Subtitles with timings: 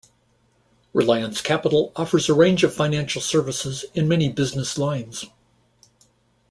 [0.93, 5.25] Reliance Capital offers a range of financial services in many business lines.